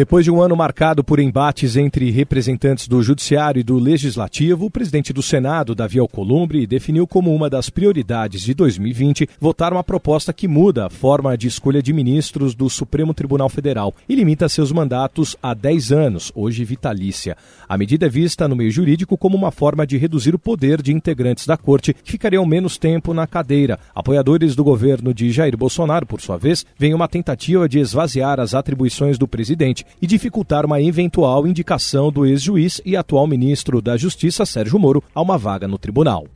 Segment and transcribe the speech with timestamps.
[0.00, 4.70] Depois de um ano marcado por embates entre representantes do Judiciário e do Legislativo, o
[4.70, 10.32] presidente do Senado, Davi Alcolumbre, definiu como uma das prioridades de 2020 votar uma proposta
[10.32, 14.72] que muda a forma de escolha de ministros do Supremo Tribunal Federal e limita seus
[14.72, 17.36] mandatos a 10 anos, hoje vitalícia.
[17.68, 20.94] A medida é vista no meio jurídico como uma forma de reduzir o poder de
[20.94, 23.78] integrantes da corte que ficariam menos tempo na cadeira.
[23.94, 28.54] Apoiadores do governo de Jair Bolsonaro, por sua vez, veem uma tentativa de esvaziar as
[28.54, 34.46] atribuições do presidente e dificultar uma eventual indicação do ex-juiz e atual ministro da Justiça,
[34.46, 36.26] Sérgio Moro, a uma vaga no tribunal.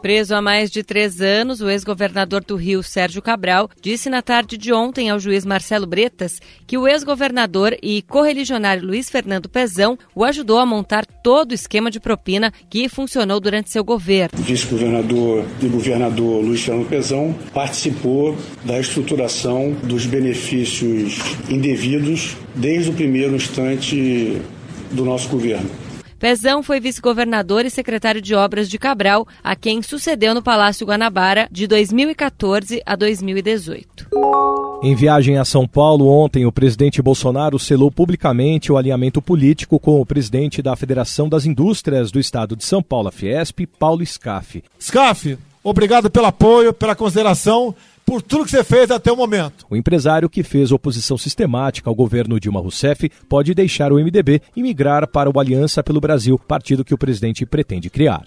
[0.00, 4.56] Preso há mais de três anos, o ex-governador do Rio, Sérgio Cabral, disse na tarde
[4.56, 10.24] de ontem ao juiz Marcelo Bretas que o ex-governador e correligionário Luiz Fernando Pezão o
[10.24, 14.38] ajudou a montar todo o esquema de propina que funcionou durante seu governo.
[14.38, 22.94] O vice-governador e governador Luiz Fernando Pezão participou da estruturação dos benefícios indevidos desde o
[22.94, 24.40] primeiro instante
[24.92, 25.87] do nosso governo.
[26.18, 31.48] Pezão foi vice-governador e secretário de obras de Cabral, a quem sucedeu no Palácio Guanabara
[31.50, 34.08] de 2014 a 2018.
[34.82, 40.00] Em viagem a São Paulo ontem, o presidente Bolsonaro selou publicamente o alinhamento político com
[40.00, 44.62] o presidente da Federação das Indústrias do Estado de São Paulo, a Fiesp, Paulo Scaff.
[44.80, 45.36] Scaff,
[45.68, 47.74] obrigado pelo apoio, pela consideração
[48.08, 49.66] por tudo que você fez até o momento.
[49.68, 54.62] O empresário que fez oposição sistemática ao governo Dilma Rousseff pode deixar o MDB e
[54.62, 58.24] migrar para o Aliança pelo Brasil, partido que o presidente pretende criar.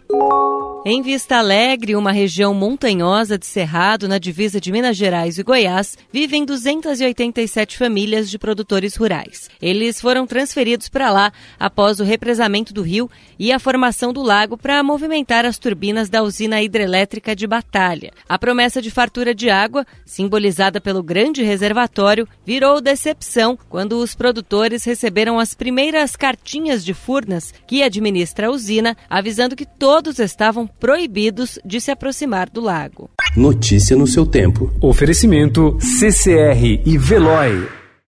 [0.83, 5.95] Em Vista Alegre, uma região montanhosa de Cerrado, na divisa de Minas Gerais e Goiás,
[6.11, 9.47] vivem 287 famílias de produtores rurais.
[9.61, 14.57] Eles foram transferidos para lá após o represamento do rio e a formação do lago
[14.57, 18.11] para movimentar as turbinas da usina hidrelétrica de Batalha.
[18.27, 24.83] A promessa de fartura de água, simbolizada pelo grande reservatório, virou decepção quando os produtores
[24.83, 31.59] receberam as primeiras cartinhas de Furnas, que administra a usina, avisando que todos estavam proibidos
[31.65, 33.09] de se aproximar do lago.
[33.36, 34.71] Notícia no seu tempo.
[34.82, 37.80] Oferecimento CCR e Veloy.